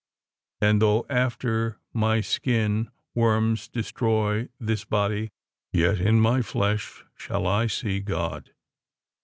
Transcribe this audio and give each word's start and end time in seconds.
And 0.61 0.81
though 0.81 1.05
after 1.11 1.77
my 1.93 2.21
skin 2.21 2.89
worms 3.13 3.67
destroy 3.67 4.49
this 4.59 4.83
body, 4.83 5.29
yet 5.71 5.99
in 6.01 6.19
my 6.19 6.41
flesh 6.41 7.03
shall 7.15 7.45
I 7.45 7.67
see 7.67 7.99
God. 7.99 8.49